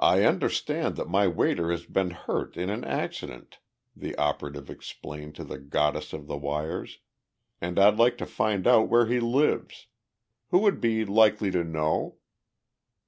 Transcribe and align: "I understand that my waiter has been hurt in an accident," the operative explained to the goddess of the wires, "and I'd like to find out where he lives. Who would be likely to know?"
"I 0.00 0.24
understand 0.24 0.96
that 0.96 1.06
my 1.08 1.28
waiter 1.28 1.70
has 1.70 1.86
been 1.86 2.10
hurt 2.10 2.56
in 2.56 2.68
an 2.68 2.82
accident," 2.82 3.60
the 3.94 4.16
operative 4.16 4.68
explained 4.68 5.36
to 5.36 5.44
the 5.44 5.56
goddess 5.56 6.12
of 6.12 6.26
the 6.26 6.36
wires, 6.36 6.98
"and 7.60 7.78
I'd 7.78 7.96
like 7.96 8.18
to 8.18 8.26
find 8.26 8.66
out 8.66 8.88
where 8.88 9.06
he 9.06 9.20
lives. 9.20 9.86
Who 10.48 10.58
would 10.58 10.80
be 10.80 11.04
likely 11.04 11.52
to 11.52 11.62
know?" 11.62 12.16